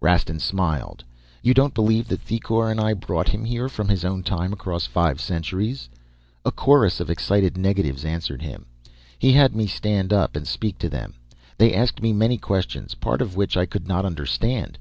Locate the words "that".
2.08-2.20